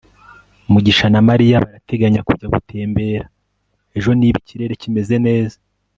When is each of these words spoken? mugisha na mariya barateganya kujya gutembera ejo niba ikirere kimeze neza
mugisha 0.71 1.05
na 1.13 1.19
mariya 1.29 1.63
barateganya 1.63 2.21
kujya 2.27 2.51
gutembera 2.55 3.25
ejo 3.97 4.09
niba 4.19 4.37
ikirere 4.43 4.73
kimeze 4.81 5.15
neza 5.27 5.57